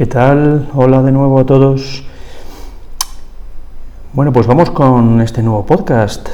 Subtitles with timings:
[0.00, 0.66] ¿Qué tal?
[0.72, 2.02] Hola de nuevo a todos.
[4.14, 6.26] Bueno, pues vamos con este nuevo podcast.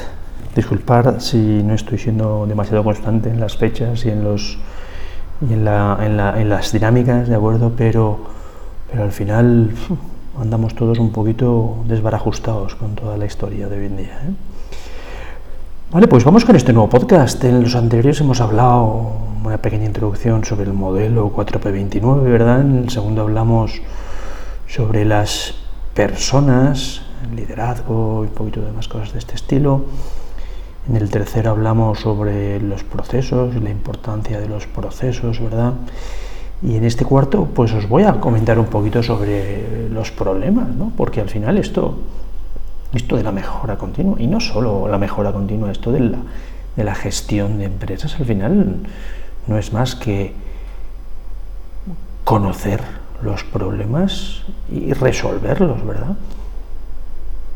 [0.55, 4.57] Disculpar si no estoy siendo demasiado constante en las fechas y en los
[5.41, 8.19] y en, las dinámicas, de acuerdo, pero,
[8.89, 9.71] pero al final
[10.39, 14.21] andamos todos un poquito desbarajustados con toda la historia de hoy en día.
[14.29, 14.56] ¿eh?
[15.89, 17.41] Vale, pues vamos con este nuevo podcast.
[17.45, 19.09] En los anteriores hemos hablado
[19.45, 22.59] una pequeña introducción sobre el modelo 4P29, ¿verdad?
[22.59, 23.81] En el segundo hablamos
[24.67, 25.53] sobre las
[25.93, 29.85] personas, liderazgo y un poquito de más cosas de este estilo.
[30.89, 35.71] En el tercero hablamos sobre los procesos y la importancia de los procesos, ¿verdad?
[36.61, 40.91] Y en este cuarto, pues os voy a comentar un poquito sobre los problemas, ¿no?
[40.97, 41.97] Porque al final esto
[42.93, 46.17] esto de la mejora continua, y no solo la mejora continua, esto de la,
[46.75, 48.77] de la gestión de empresas, al final
[49.47, 50.33] no es más que
[52.23, 52.81] conocer
[53.21, 56.15] los problemas y resolverlos, ¿verdad?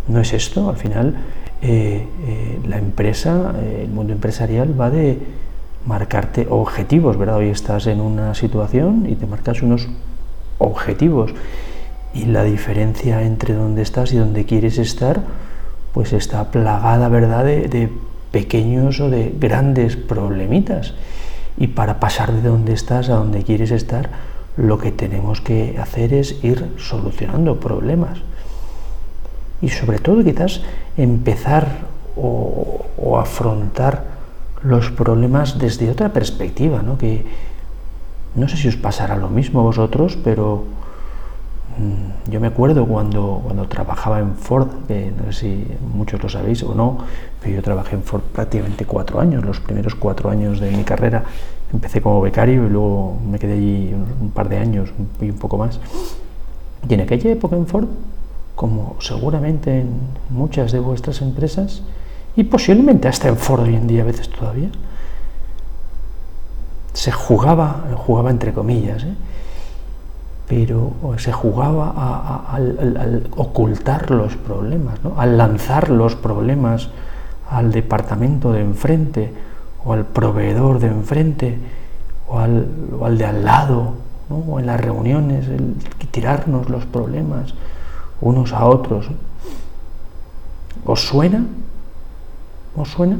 [0.08, 1.16] No es esto, al final
[1.62, 5.20] eh, eh, la empresa, eh, el mundo empresarial va de
[5.86, 7.38] marcarte objetivos, ¿verdad?
[7.38, 9.88] Hoy estás en una situación y te marcas unos
[10.58, 11.34] objetivos
[12.14, 15.22] y la diferencia entre donde estás y donde quieres estar,
[15.94, 17.90] pues está plagada, ¿verdad?, de,
[18.32, 20.94] pequeños o de grandes problemitas.
[21.58, 24.10] Y para pasar de donde estás a donde quieres estar,
[24.56, 28.20] lo que tenemos que hacer es ir solucionando problemas.
[29.62, 30.62] Y sobre todo quizás
[30.96, 31.68] empezar
[32.16, 34.06] o, o afrontar
[34.64, 36.98] los problemas desde otra perspectiva, ¿no?
[36.98, 37.26] Que
[38.36, 40.64] no sé si os pasará lo mismo a vosotros, pero
[42.30, 46.64] yo me acuerdo cuando, cuando trabajaba en Ford, que no sé si muchos lo sabéis
[46.64, 47.00] o no,
[47.42, 51.24] pero yo trabajé en Ford prácticamente cuatro años, los primeros cuatro años de mi carrera.
[51.74, 54.90] Empecé como becario y luego me quedé allí un, par de años
[55.22, 55.80] y un poco más.
[56.88, 57.88] Y en aquella época en Ford,
[58.56, 59.90] como seguramente en
[60.30, 61.84] muchas de vuestras empresas,
[62.36, 64.70] y posiblemente hasta en Ford hoy en día a veces todavía,
[66.94, 69.16] se jugaba, jugaba entre comillas, ¿eh?
[70.52, 76.90] Pero se jugaba al, ocultar los problemas, al lanzar los problemas
[77.50, 79.34] al departamento de enfrente
[79.86, 81.58] o al proveedor de enfrente
[82.28, 83.94] o al, de al lado,
[84.30, 85.76] o en las reuniones, el,
[86.12, 87.54] tirarnos los problemas
[88.20, 89.10] unos a otros.
[90.86, 91.46] ¿Os suena?
[92.76, 93.16] ¿Os suena?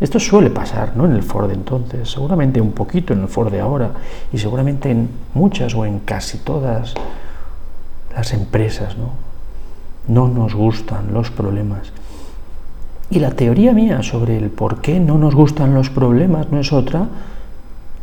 [0.00, 1.06] Esto suele pasar ¿no?
[1.06, 3.90] en el Ford de entonces, seguramente un poquito en el Ford de ahora
[4.32, 6.94] y seguramente en muchas o en casi todas
[8.14, 8.96] las empresas.
[8.96, 9.10] No,
[10.06, 11.92] no nos gustan los problemas.
[13.10, 16.72] Y la teoría mía sobre el por qué no nos gustan los problemas no es
[16.72, 17.08] otra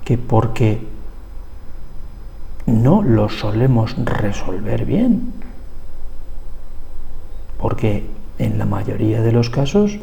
[0.04, 0.88] que porque
[2.66, 5.34] no los solemos resolver bien.
[7.58, 8.06] Porque
[8.38, 9.98] en la mayoría de los casos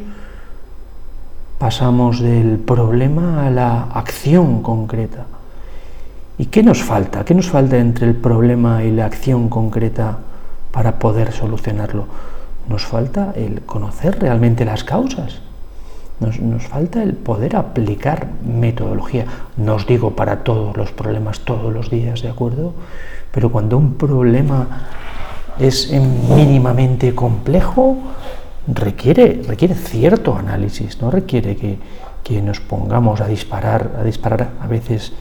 [1.57, 5.25] pasamos del problema a la acción concreta.
[6.37, 7.23] ¿Y qué nos falta?
[7.23, 10.17] ¿Qué nos falta entre el problema y la acción concreta
[10.71, 12.05] para poder solucionarlo?
[12.67, 15.41] Nos falta el conocer realmente las causas.
[16.19, 19.25] Nos, falta el poder aplicar metodología.
[19.57, 22.73] No os digo para todos los problemas todos los días, ¿de acuerdo?
[23.31, 24.67] Pero cuando un problema
[25.59, 27.97] es mínimamente complejo,
[28.67, 31.77] requiere, requiere cierto análisis, no requiere que,
[32.23, 35.13] que, nos pongamos a disparar, a disparar a veces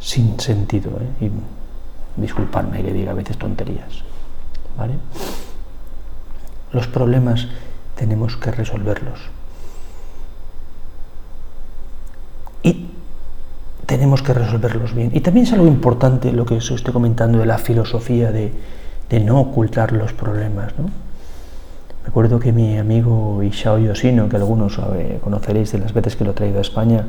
[0.00, 0.90] sin sentido.
[0.90, 1.26] ¿eh?
[1.26, 4.02] Y disculpadme que diga a veces tonterías.
[6.72, 7.48] Los problemas
[7.94, 9.20] tenemos que resolverlos.
[12.62, 12.88] Y
[13.86, 15.10] tenemos que resolverlos bien.
[15.12, 18.52] Y también es algo importante lo que os estoy comentando de la filosofía de,
[19.10, 20.72] de no ocultar los problemas.
[20.78, 21.11] ¿no?
[22.04, 24.80] Recuerdo que mi amigo Ishao Yoshino, que algunos
[25.22, 27.06] conoceréis de las veces que lo he traído a España,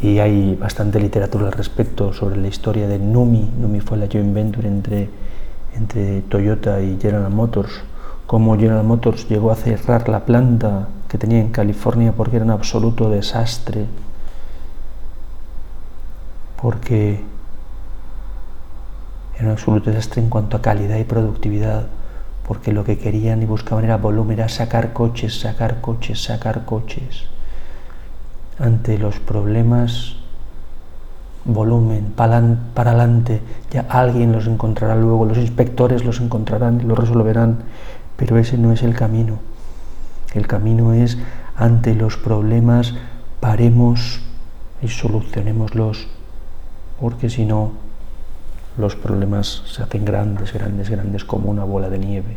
[0.00, 3.50] y hay bastante literatura al respecto sobre la historia de Numi.
[3.58, 5.10] Numi fue la joint venture entre,
[5.74, 7.82] entre Toyota y General Motors.
[8.26, 12.52] Cómo General Motors llegó a cerrar la planta que tenía en California porque era un
[12.52, 13.86] absoluto desastre.
[16.62, 17.20] Porque
[19.36, 21.86] era un absoluto desastre en cuanto a calidad y productividad
[22.48, 27.24] porque lo que querían y buscaban era volumen, era sacar coches, sacar coches, sacar coches.
[28.58, 30.16] Ante los problemas,
[31.44, 37.58] volumen, para adelante, ya alguien los encontrará luego, los inspectores los encontrarán y los resolverán,
[38.16, 39.40] pero ese no es el camino.
[40.32, 41.18] El camino es,
[41.54, 42.94] ante los problemas,
[43.40, 44.22] paremos
[44.80, 46.08] y solucionémoslos,
[46.98, 47.72] porque si no,
[48.78, 52.36] los problemas se hacen grandes, grandes, grandes como una bola de nieve.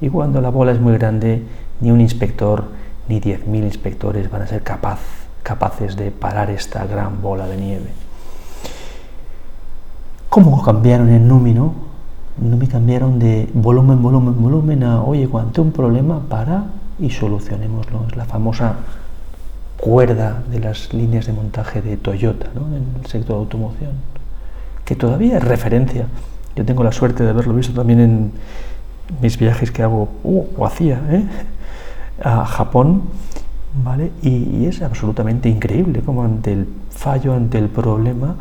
[0.00, 1.42] Y cuando la bola es muy grande,
[1.80, 2.64] ni un inspector
[3.08, 5.00] ni 10.000 inspectores van a ser capaz,
[5.42, 7.90] capaces de parar esta gran bola de nieve.
[10.28, 11.72] ¿Cómo cambiaron el número?
[12.38, 16.64] No me cambiaron de volumen, volumen, volumen a, oye, cuando un problema, para
[16.98, 18.06] y solucionémoslo.
[18.08, 18.76] Es la famosa
[19.78, 23.90] cuerda de las líneas de montaje de Toyota en el sector de automoción,
[24.92, 26.04] que todavía es referencia.
[26.54, 28.32] Yo tengo la suerte de haberlo visto también en
[29.22, 31.24] mis viajes que hago, uh, o hacía, ¿eh?
[32.22, 33.04] a Japón,
[33.82, 34.12] ¿vale?
[34.20, 38.36] Y, es absolutamente increíble como ante el fallo, ante el problema,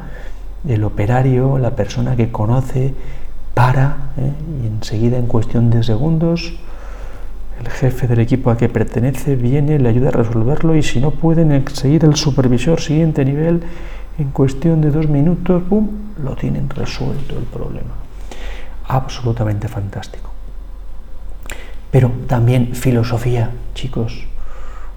[0.68, 2.94] el operario, la persona que conoce,
[3.54, 4.32] para ¿eh?
[4.64, 6.54] y enseguida en cuestión de segundos
[7.62, 11.12] el jefe del equipo a que pertenece viene, le ayuda a resolverlo y si no
[11.12, 13.62] pueden seguir el supervisor siguiente nivel,
[14.18, 15.88] en cuestión de dos minutos, ¡pum!,
[16.24, 17.92] lo tienen resuelto el problema.
[18.88, 20.30] Absolutamente fantástico.
[21.92, 24.26] Pero también filosofía, chicos.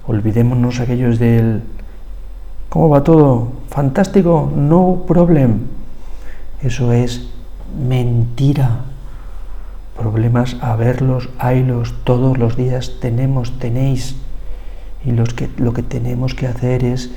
[0.07, 1.63] Olvidémonos aquellos del...
[2.69, 3.51] ¿Cómo va todo?
[3.69, 5.61] Fantástico, no problem.
[6.61, 7.27] Eso es
[7.77, 8.81] mentira
[9.97, 14.15] problemas a verlos, haylos, todos los días tenemos, tenéis.
[15.05, 17.11] Y los que, lo que tenemos que hacer es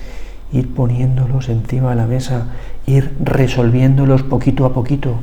[0.53, 2.49] ir poniéndolos encima de la mesa,
[2.87, 5.17] ir resolviéndolos poquito a poquito.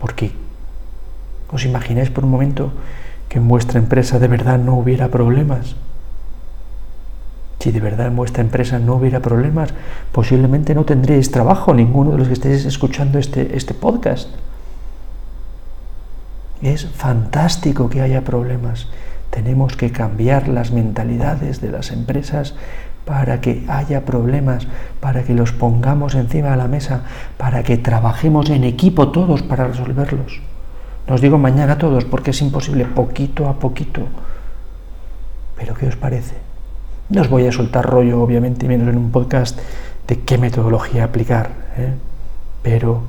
[0.00, 0.32] Porque,
[1.52, 2.72] ¿os imagináis por un momento
[3.28, 5.76] que en vuestra empresa de verdad no hubiera problemas?
[7.60, 9.72] Si de verdad en vuestra empresa no hubiera problemas,
[10.12, 14.28] posiblemente no tendréis trabajo, ninguno de los que estéis escuchando este, este podcast.
[16.62, 18.88] Es fantástico que haya problemas.
[19.30, 22.54] Tenemos que cambiar las mentalidades de las empresas
[23.06, 24.66] para que haya problemas,
[25.00, 27.04] para que los pongamos encima de la mesa,
[27.38, 30.42] para que trabajemos en equipo todos para resolverlos.
[31.08, 34.02] No os digo mañana todos porque es imposible, poquito a poquito.
[35.56, 36.34] Pero ¿qué os parece?
[37.08, 39.58] No os voy a soltar rollo, obviamente, menos en un podcast
[40.06, 41.94] de qué metodología aplicar, ¿eh?
[42.62, 43.02] pero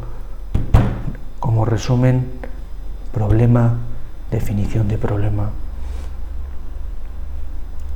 [1.39, 2.37] como resumen,
[3.17, 3.77] Problema,
[4.29, 5.49] definición de problema,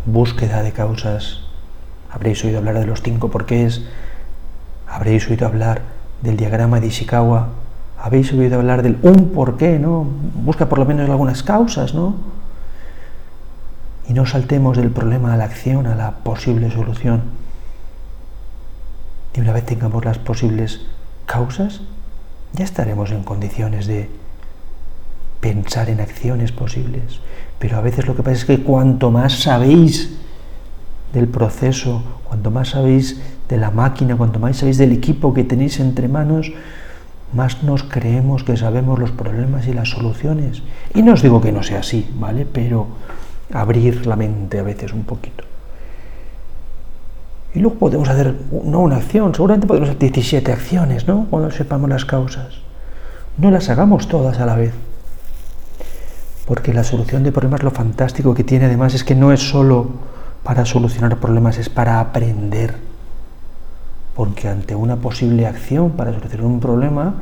[0.03, 1.50] búsqueda de causas.
[2.11, 3.81] Habréis oído hablar de los cinco porqués,
[4.87, 5.81] habréis oído hablar
[6.21, 7.49] del diagrama de Ishikawa,
[7.97, 10.05] habéis oído hablar del un porqué, ¿no?
[10.43, 12.15] Busca por lo menos algunas causas, ¿no?
[14.07, 17.21] Y no saltemos del problema a la acción, a la posible solución.
[19.33, 20.81] Y una vez tengamos las posibles
[21.25, 21.81] causas,
[22.53, 24.09] ya estaremos en condiciones de
[25.39, 27.21] pensar en acciones posibles.
[27.59, 30.17] Pero a veces lo que pasa es que cuanto más sabéis
[31.13, 35.79] del proceso, cuanto más sabéis de la máquina, cuanto más sabéis del equipo que tenéis
[35.79, 36.51] entre manos,
[37.33, 40.63] más nos creemos que sabemos los problemas y las soluciones.
[40.93, 42.45] Y no os digo que no sea así, ¿vale?
[42.45, 42.87] Pero
[43.53, 45.43] abrir la mente a veces un poquito.
[47.53, 48.33] Y luego podemos hacer,
[48.63, 51.27] no una acción, seguramente podemos hacer 17 acciones, ¿no?
[51.29, 52.59] Cuando sepamos las causas.
[53.37, 54.73] No las hagamos todas a la vez
[56.51, 59.87] porque la solución de problemas lo fantástico que tiene además es que no es solo
[60.43, 62.75] para solucionar problemas, es para aprender.
[64.15, 67.13] Porque ante una posible acción para solucionar un problema,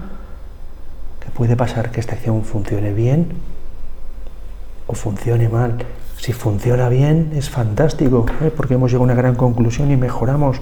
[1.19, 3.33] que puede pasar que esta acción funcione bien
[4.88, 5.85] o funcione mal.
[6.18, 8.52] Si funciona bien es fantástico, ¿eh?
[8.56, 10.57] porque hemos llegado a una gran conclusión y mejoramos,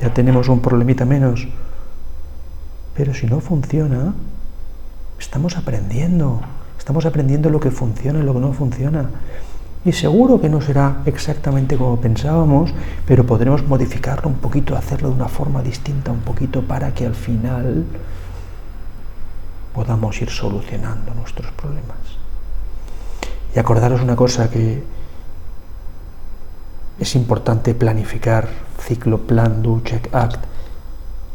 [0.00, 1.48] ya tenemos un problemita menos.
[2.94, 4.14] Pero si no funciona,
[5.18, 6.40] estamos aprendiendo.
[6.78, 9.08] Estamos aprendiendo lo que funciona y lo que no funciona.
[9.84, 12.70] Y seguro que no será exactamente como pensábamos,
[13.04, 17.16] pero podremos modificarlo un poquito, hacerlo de una forma distinta un poquito para que al
[17.16, 17.84] final
[19.74, 21.98] podamos ir solucionando nuestros problemas.
[23.54, 24.84] Y acordaros una cosa que
[27.00, 28.48] es importante planificar
[28.78, 30.44] ciclo, plan, do, check, act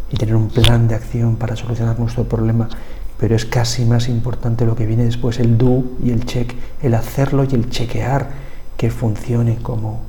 [0.10, 2.70] y tener un plan de acción para solucionar nuestro problema
[3.20, 6.94] pero es casi más importante lo que viene después, el do y el check, el
[6.94, 8.30] hacerlo y el chequear
[8.78, 10.02] que funcione como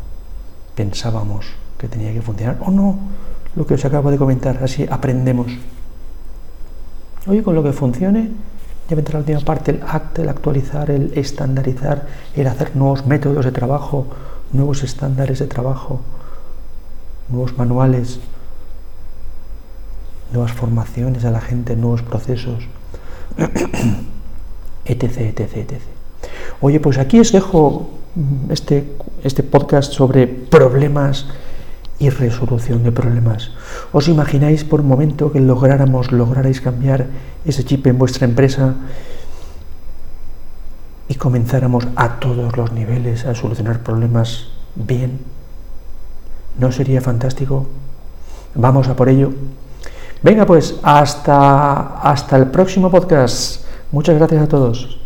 [0.75, 1.47] pensábamos
[1.79, 2.99] que tenía que funcionar o no,
[3.55, 5.47] lo que os acabo de comentar, así aprendemos.
[7.27, 8.31] Oye, con lo que funcione,
[8.89, 13.45] ya vendrá la última parte, el act, el actualizar, el estandarizar, el hacer nuevos métodos
[13.45, 14.07] de trabajo,
[14.53, 16.01] nuevos estándares de trabajo,
[17.29, 18.21] nuevos manuales,
[20.33, 22.69] nuevas formaciones a la gente, nuevos procesos
[24.85, 25.83] etc, etc, etc.
[26.61, 27.91] Oye, pues aquí os dejo
[28.49, 28.85] este,
[29.23, 31.27] este podcast sobre problemas
[31.99, 33.51] y resolución de problemas.
[33.93, 37.07] ¿Os imagináis por un momento que lográramos, lograrais cambiar
[37.45, 38.75] ese chip en vuestra empresa
[41.09, 45.19] y comenzáramos a todos los niveles a solucionar problemas bien?
[46.59, 47.67] ¿No sería fantástico?
[48.55, 49.33] Vamos a por ello.
[50.23, 53.65] Venga pues, hasta, hasta el próximo podcast.
[53.93, 54.99] Muchas gracias a todos.